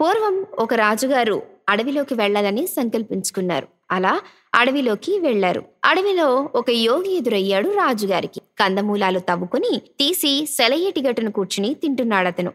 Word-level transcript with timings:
పూర్వం 0.00 0.46
ఒక 0.58 0.74
రాజుగారు 0.74 1.42
అడవిలోకి 1.68 2.14
వెళ్ళాలని 2.14 2.66
సంకల్పించుకున్నారు. 2.66 3.66
అలా 3.90 4.20
అడవిలోకి 4.54 5.18
వెళ్ళారు 5.18 5.62
అడవిలో 5.84 6.48
ఒక 6.54 6.70
యోగి 6.70 7.16
ఎదురయ్యాడు 7.16 7.68
రాజుగారికి. 7.68 8.40
కందమూలాలు 8.58 9.18
తవ్వుకుని 9.18 9.72
తీసి 10.00 10.46
సెలయేటి 10.46 11.00
గట్టును 11.02 11.30
కూర్చుని 11.30 11.74
తింటున్నాడతను. 11.74 12.52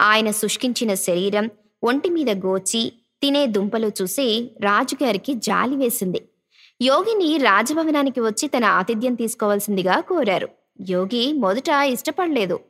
ఆయన 0.00 0.30
శుష్కించిన 0.30 0.94
శరీరం 0.94 1.50
ఒంటి 1.84 2.08
మీద 2.08 2.30
గోచి 2.46 2.92
తినే 3.22 3.46
దుంపలు 3.46 3.90
చూసి 4.02 4.26
రాజుగారికి 4.60 5.34
జాలి 5.34 5.76
వేసింది. 5.76 6.20
యోగిని 6.82 7.38
రాజభవనానికి 7.38 8.20
వచ్చి 8.20 8.48
తన 8.48 8.64
ఆతిథ్యం 8.64 9.14
తీసుకోవాల్సిందిగా 9.14 10.00
కోరారు. 10.00 10.48
యోగి 10.90 11.32
మొదట 11.32 11.68
ఇష్టపడలేదు. 11.68 12.60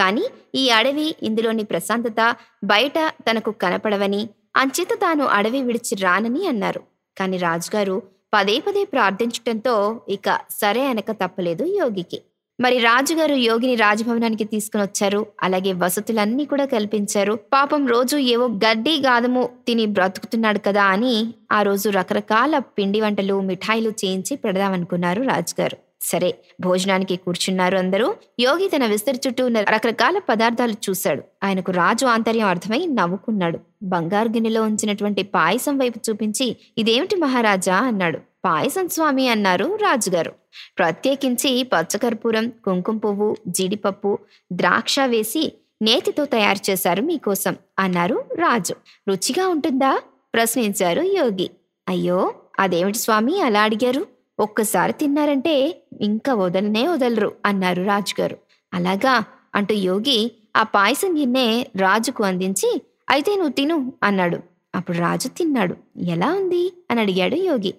కానీ 0.00 0.24
ఈ 0.54 0.70
అడవి 0.70 1.08
ఇందులోని 1.22 1.64
ప్రశాంతత 1.64 2.20
బయట 2.64 2.98
తనకు 3.26 3.50
కనపడవని 3.62 4.22
అంచేత 4.56 4.92
తాను 5.02 5.24
అడవి 5.24 5.60
విడిచి 5.62 5.94
రానని 5.96 6.46
అన్నారు. 6.46 6.82
కాని 7.16 7.36
రాజుగారు 7.36 7.96
పదే 8.34 8.56
పదే 8.60 8.84
ప్రార్థించటంతో 8.84 9.74
ఇక 10.08 10.28
సరే 10.60 10.82
అనక 10.86 11.10
తప్పలేదు 11.22 11.64
యోగికి. 11.78 12.18
మరి 12.58 12.78
రాజుగారు 12.78 13.34
యోగిని 13.34 13.74
రాజభవనానికి 13.74 14.44
తీసుకుని 14.44 14.82
వచ్చారు. 14.82 15.26
అలాగే 15.42 15.72
వసతులన్నీ 15.72 16.44
కూడా 16.44 16.64
కల్పించారు. 16.64 17.38
పాపం 17.52 17.82
రోజు 17.86 18.16
ఏవో 18.32 18.46
గడ్డి 18.64 18.94
గాదము 19.06 19.42
తిని 19.66 19.86
బ్రతుకుతున్నాడు 19.96 20.60
కదా 20.66 20.84
అని 20.94 21.14
ఆ 21.52 21.60
రోజు 21.62 21.88
రకరకాల 21.90 22.58
పిండి 22.76 23.00
వంటలు 23.00 23.40
మిఠాయిలు 23.40 23.92
చేయించి 24.02 24.36
పెడదామనుకున్నారు 24.36 25.22
రాజుగారు. 25.22 25.78
సరే 26.00 26.34
భోజనానికి 26.60 27.16
కూర్చున్నారు 27.16 27.76
అందరూ. 27.76 28.14
యోగి 28.40 28.68
తన 28.68 28.86
విస్తరి 28.86 29.20
చుట్టూ 29.26 29.46
ఉన్న 29.46 29.60
రకరకాల 29.60 30.18
పదార్థాలు 30.28 30.72
చూశాడు. 30.72 31.22
ఆయనకు 31.44 31.72
రాజు 31.72 32.06
ఆంతర్యం 32.06 32.46
అర్థమై 32.46 32.86
నవ్వుకున్నాడు. 32.86 33.58
బంగారు 33.82 34.28
గిన్నెలో 34.28 34.62
ఉంచినటువంటి 34.62 35.22
పాయసం 35.22 35.78
వైపు 35.78 36.10
చూపించి 36.10 36.56
ఇదేమిటి 36.78 37.16
మహారాజా? 37.16 37.76
అన్నాడు. 37.76 38.18
పాయసం 38.44 38.88
స్వామి 38.88 39.28
అన్నారు 39.28 39.76
రాజుగారు. 39.76 40.32
ప్రత్యేకించి 40.78 41.62
పచ్చకర్పూరం 41.62 42.52
కుంకుమ 42.64 42.98
పువ్వు 42.98 43.36
జీడిపప్పు 43.48 44.18
ద్రాక్ష 44.52 45.00
వేసి 45.00 45.52
నేతితో 45.82 46.24
తయారు 46.24 46.70
చేశారు 46.70 47.02
మీకోసం 47.02 47.56
అన్నారు 47.78 48.24
రాజు. 48.34 48.74
రుచిగా 49.08 49.48
ఉంటుందా? 49.48 50.00
ప్రశ్నించారు 50.34 51.02
యోగి. 51.02 51.50
అయ్యో 51.88 52.34
అదేమిటి 52.58 52.98
స్వామి? 52.98 53.40
అలా 53.42 53.62
అడిగారు. 53.62 54.06
ఒక్కసారి 54.40 54.92
తిన్నారంటే 54.92 55.54
ఇంకా 56.00 56.34
వదలనే 56.34 56.86
వదలరు 56.86 57.32
అన్నారు 57.46 57.82
రాజుగారు. 57.82 58.36
అలాగా 58.74 59.24
అంటూ 59.54 59.74
యోగి 59.74 60.18
ఆ 60.56 60.62
పాయసం 60.62 61.20
గిన్నె 61.20 61.46
రాజుకు 61.76 62.24
అందించి 62.24 62.82
అయితే 63.10 63.36
నువ్వు 63.36 63.52
తిను 63.52 63.92
అన్నాడు. 64.02 64.38
అప్పుడు 64.74 64.98
రాజు 64.98 65.28
తిన్నాడు. 65.28 65.74
ఎలా 66.06 66.34
ఉంది? 66.34 66.72
అని 66.90 67.00
అడిగాడు 67.00 67.34
యోగి. 67.34 67.74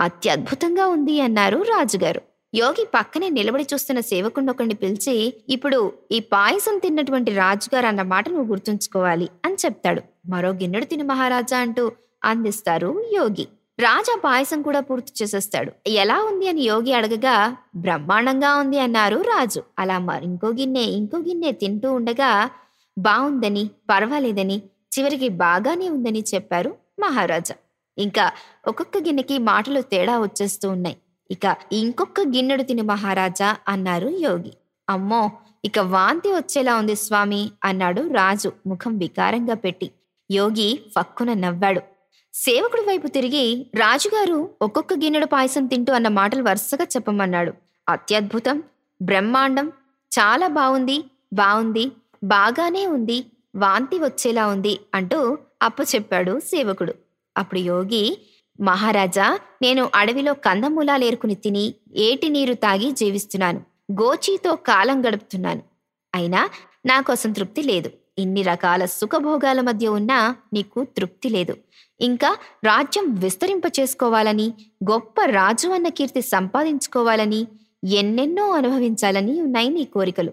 అత్యద్భుతంగా 0.00 0.86
ఉంది 0.86 1.20
అన్నారు 1.20 1.62
రాజుగారు. 1.62 2.22
యోగి 2.54 2.84
పక్కనే 2.94 3.28
నిలబడి 3.28 3.66
చూస్తున్న 3.74 4.00
సేవకుండొకడిని 4.00 4.74
పిలిచి 4.74 5.14
ఇప్పుడు 5.48 5.78
ఈ 6.12 6.20
పాయసం 6.20 6.78
తిన్నటువంటి 6.78 7.34
రాజుగారు 7.34 7.86
అన్న 7.86 8.02
మాట 8.02 8.28
నువ్వు 8.28 8.48
గుర్తుంచుకోవాలి 8.50 9.28
అని 9.44 9.54
చెప్తాడు. 9.54 10.02
మరో 10.28 10.50
గిన్నెడు 10.50 10.84
తిను 10.84 11.04
మహారాజా 11.04 11.58
అంటూ 11.58 11.92
అందిస్తారు 12.24 13.04
యోగి. 13.14 13.46
రాజా 13.78 14.14
పాయసం 14.24 14.62
కూడా 14.62 14.80
పూర్తి 14.80 15.12
చేసేస్తాడు. 15.20 15.70
ఎలా 15.88 16.16
ఉంది 16.22 16.48
అని 16.48 16.62
యోగి 16.62 16.92
అడగగా 16.92 17.56
బ్రహ్మాండంగా 17.76 18.56
ఉంది 18.56 18.78
అన్నారు 18.78 19.20
రాజు. 19.22 19.62
అలా 19.78 19.98
మరింకో 19.98 20.48
గిన్నె 20.48 20.84
ఇంకో 20.98 21.18
గిన్నె 21.18 21.52
తింటూ 21.52 21.92
ఉండగా 21.92 22.50
బాగుందని 22.98 23.70
పర్వాలేదని 23.90 24.56
చివరికి 24.98 25.28
బాగానే 25.28 25.88
ఉందని 25.88 26.22
చెప్పారు 26.34 26.70
మహారాజా. 27.00 27.54
ఇంకా 27.98 28.32
ఒక్కొక్క 28.68 28.98
గిన్నెకి 28.98 29.38
మాటలు 29.38 29.80
తేడా 29.80 30.18
వచ్చేస్తూ 30.18 30.70
ఉన్నాయి. 30.70 30.96
ఇక 31.30 31.56
ఇంకొక 31.72 32.20
గిన్నెడు 32.34 32.62
తిని 32.62 32.82
మహారాజా 32.82 33.56
అన్నారు 33.68 34.08
యోగి. 34.08 34.52
అమ్మో 34.88 35.30
ఇక 35.64 35.78
వాంతి 35.78 36.32
వచ్చేలా 36.32 36.76
ఉంది 36.76 36.96
స్వామి 36.96 37.50
అన్నాడు 37.64 38.02
రాజు 38.12 38.52
ముఖం 38.66 38.98
వికారంగా 38.98 39.54
పెట్టి. 39.54 39.90
యోగి 40.30 40.68
ఫక్కున 40.96 41.32
నవ్వాడు. 41.34 41.82
సేవకుడి 42.34 42.82
వైపు 42.82 43.06
తిరిగి 43.06 43.66
రాజుగారు 43.74 44.50
ఒక్కొక్క 44.62 44.94
గిన్నెడు 44.94 45.26
పాయసం 45.26 45.66
తింటూ 45.66 45.92
అన్న 45.92 46.08
మాటలు 46.08 46.42
వరుసగా 46.42 46.84
చెప్పమన్నాడు. 46.84 47.52
అత్యద్భుతం 47.88 48.62
బ్రహ్మాండం 49.02 49.66
చాలా 50.12 50.48
బాగుంది 50.48 51.04
బాగుంది 51.32 51.84
బాగానే 52.24 52.86
ఉంది 52.86 53.26
వాంతి 53.56 53.98
వచ్చేలా 53.98 54.46
ఉంది 54.46 54.80
అంటూ 54.94 55.38
అప్పచెప్పాడు 55.62 56.38
సేవకుడు. 56.38 56.94
అప్పుడు 57.36 57.60
యోగి 57.60 58.04
మహారాజా 58.60 59.38
నేను 59.62 59.90
అడవిలో 59.94 60.34
కందమూలాలు 60.34 61.04
ఏరుకుని 61.04 61.34
తిని 61.34 61.74
ఏటి 61.94 62.28
నీరు 62.28 62.54
తాగి 62.54 62.90
జీవిస్తున్నాను. 62.90 63.60
గోచీతో 63.92 64.56
కాలం 64.56 65.06
గడుపుతున్నాను. 65.06 65.62
అయినా 66.14 66.40
నాకోసం 66.86 67.32
తృప్తి 67.32 67.62
లేదు. 67.62 67.90
ఇన్ని 68.18 68.42
రకాల 68.42 68.84
సుఖభోగాల 68.84 69.60
మధ్య 69.60 69.88
ఉన్నా 69.88 70.36
నీకు 70.52 70.84
తృప్తి 70.84 71.28
లేదు. 71.28 71.56
ఇంకా 72.00 72.36
రాజ్యం 72.64 73.14
విస్తరింప 73.14 73.62
చేసుకోవాలని 73.80 74.54
గొప్ప 74.90 75.24
రాజు 75.24 75.68
అన్న 75.68 75.88
కీర్తి 75.88 76.22
సంపాదించుకోవాలని 76.22 77.46
ఎన్నెన్నో 77.84 78.50
అనుభవించాలని 78.50 79.40
ఉన్నాయి 79.40 79.68
నీ 79.68 79.84
కోరికలు. 79.84 80.32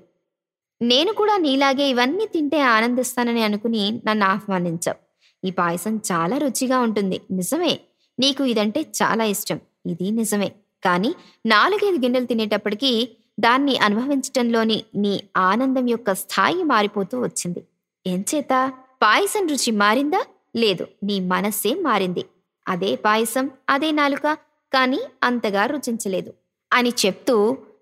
నేను 0.81 1.13
కూడా 1.13 1.37
నీలాగే 1.37 1.89
ఇవన్నీ 1.89 2.25
తింటే 2.25 2.61
ఆనందిస్తానని 2.61 3.43
అనుకుని 3.43 4.01
నన్ను 4.05 4.25
ఆహ్వానించావు. 4.25 4.99
ఈ 5.47 5.51
పాయసం 5.51 6.01
చాలా 6.11 6.37
రుచిగా 6.37 6.79
ఉంటుంది. 6.79 7.21
నిజమే. 7.31 7.79
నీకు 8.19 8.43
ఇదంటే 8.43 8.81
చాలా 8.81 9.23
ఇష్టం. 9.23 9.59
ఇది 9.85 10.11
నిజమే. 10.11 10.51
కానీ 10.83 11.15
నాలుగైదు 11.45 11.95
గిన్నెలు 11.95 12.25
తినేటప్పటికీ 12.25 13.09
దాన్ని 13.39 13.77
అనుభవించటంలోని 13.77 14.83
నీ 14.95 15.23
ఆనందం 15.37 15.89
యొక్క 15.89 16.13
స్థాయి 16.13 16.63
మారిపోతూ 16.63 17.21
వచ్చింది. 17.21 17.63
ఎంచేత 18.05 18.53
పాయసం 19.01 19.47
రుచి 19.47 19.71
మారిందా? 19.71 20.21
లేదు 20.55 20.87
నీ 21.03 21.19
మనస్సే 21.19 21.73
మారింది. 21.81 22.23
అదే 22.65 22.95
పాయసం 22.95 23.45
అదే 23.69 23.91
నాలుక 23.91 24.25
కానీ 24.73 24.99
అంతగా 25.23 25.65
రుచించలేదు 25.65 26.31
అని 26.71 26.91
చెప్తూ 27.03 27.35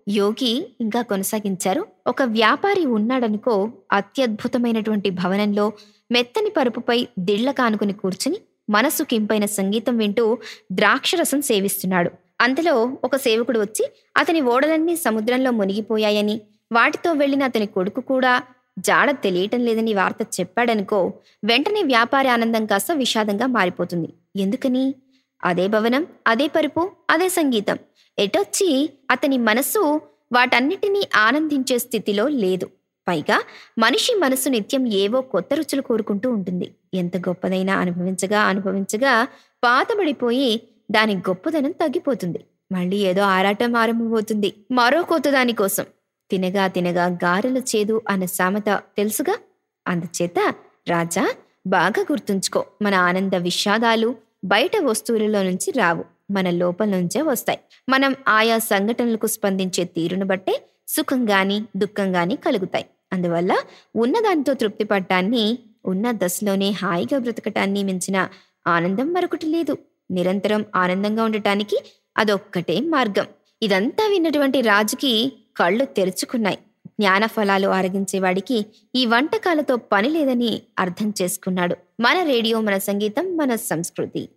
యోగి 0.08 0.52
ఇంకా 0.80 1.02
కొనసాగించారు. 1.02 1.82
ఒక 2.06 2.22
వ్యాపారి 2.36 2.84
ఉన్నాడనుకో 2.86 3.54
అత్యద్భుతమైనటువంటి 3.92 5.10
భవనంలో 5.10 5.66
మెత్తని 6.10 6.50
పరుపుపై 6.50 6.98
దిళ్ళ 7.18 7.50
కానుకుని 7.50 7.92
కూర్చుని 7.92 8.38
మనసు 8.70 9.02
కింపైన 9.02 9.44
సంగీతం 9.58 9.96
వింటూ 9.96 10.24
ద్రాక్షరసం 10.72 11.42
సేవిస్తున్నాడు. 11.42 12.10
అంతలో 12.40 12.74
ఒక 13.04 13.16
సేవకుడు 13.16 13.58
వచ్చి 13.60 13.84
అతని 14.16 14.40
ఓడలన్నీ 14.40 14.96
సముద్రంలో 14.96 15.50
మునిగిపోయాయని 15.50 16.36
వాటితో 16.72 17.12
వెళ్ళిన 17.12 17.42
అతని 17.42 17.66
కొడుకు 17.66 18.00
కూడా 18.00 18.32
జాడ 18.78 19.10
తెలియటం 19.10 19.60
లేదని 19.60 19.94
వార్త 19.94 20.26
చెప్పాడనుకో 20.40 21.12
వెంటనే 21.44 21.82
వ్యాపారి 21.82 22.28
ఆనందం 22.28 22.66
కాస్త 22.66 22.92
విషాదంగా 22.92 23.46
మారిపోతుంది. 23.46 24.08
ఎందుకని? 24.36 24.94
అదే 25.44 25.66
భవనం 25.66 26.06
అదే 26.26 26.46
పరుపు 26.46 26.90
అదే 27.10 27.28
సంగీతం. 27.28 27.78
ఎటొచ్చి 28.18 28.90
అతని 29.10 29.38
మనస్సు 29.38 30.00
వాటన్నిటినీ 30.32 31.08
ఆనందించే 31.16 31.78
స్థితిలో 31.78 32.28
లేదు. 32.28 32.66
పైగా 33.08 33.42
మనిషి 33.78 34.14
మనసు 34.14 34.48
నిత్యం 34.48 34.88
ఏవో 34.88 35.20
కొత్త 35.20 35.54
రుచులు 35.54 35.82
కోరుకుంటూ 35.82 36.30
ఉంటుంది. 36.30 36.70
ఎంత 36.94 37.16
గొప్పదైనా 37.16 37.78
అనుభవించగా 37.78 38.40
అనుభవించగా 38.40 39.24
పాతబడిపోయి 39.64 40.62
దాని 40.90 41.16
గొప్పదనం 41.16 41.70
తగ్గిపోతుంది. 41.70 42.40
మళ్ళీ 42.72 42.96
ఏదో 42.96 43.22
ఆరాటం 43.22 43.76
ఆరంభమవుతుంది. 43.76 44.52
మరో 44.70 45.02
కొత్త 45.02 45.30
దానికోసం. 45.30 45.84
తినగా 46.30 46.66
తినగా 46.66 47.06
గారెల 47.06 47.58
చేదు 47.58 48.02
అన్న 48.08 48.24
సామెత 48.24 48.80
తెలుసుగా? 48.96 49.38
అందుచేత 49.88 50.54
రాజా 50.88 51.34
బాగా 51.66 52.02
గుర్తుంచుకో. 52.12 52.64
మన 52.82 52.94
ఆనంద 52.94 53.34
విషాదాలు 53.34 54.14
బయట 54.44 54.70
వస్తువులలో 54.84 55.42
నుంచి 55.42 55.70
రావు. 55.70 56.04
మన 56.30 56.50
లోపల 56.50 56.88
నుంచే 56.88 57.22
వస్తాయి. 57.22 57.58
మనం 57.88 58.16
ఆయా 58.28 58.58
సంఘటనలకు 58.58 59.26
స్పందించే 59.26 59.84
తీరును 59.84 60.26
బట్టే 60.26 60.62
సుఖం 60.88 61.30
గాని 61.30 61.64
దుఃఖం 61.76 62.16
గాని 62.16 62.36
కలుగుతాయి. 62.36 62.86
అందువల్ల 63.12 63.56
ఉన్నదానితో 63.96 64.54
తృప్తి 64.54 64.84
పడటాన్ని 64.84 65.58
ఉన్న 65.86 66.10
దశలోనే 66.10 66.70
హాయిగా 66.70 67.18
బ్రతకటాన్ని 67.18 67.84
మించిన 67.84 68.28
ఆనందం 68.66 69.12
మరొకటి 69.12 69.46
లేదు. 69.46 69.78
నిరంతరం 70.10 70.64
ఆనందంగా 70.76 71.24
ఉండటానికి 71.24 71.84
అదొక్కటే 72.16 72.80
మార్గం. 72.80 73.26
ఇదంతా 73.62 74.08
విన్నటువంటి 74.08 74.60
రాజుకి 74.60 75.39
కళ్ళు 75.56 75.84
తెరుచుకున్నాయి. 75.84 76.58
జ్ఞాన 76.86 77.26
ఫలాలు 77.26 77.68
ఆరగించేవాడికి 77.68 78.66
ఈ 78.94 79.06
వంటకాలతో 79.06 79.76
పని 79.76 80.08
లేదని 80.08 80.62
అర్థం 80.78 81.14
చేసుకున్నాడు. 81.22 81.76
మన 82.00 82.22
రేడియో 82.22 82.60
మన 82.60 82.78
సంగీతం 82.78 83.36
మన 83.36 83.54
సంస్కృతి. 83.54 84.28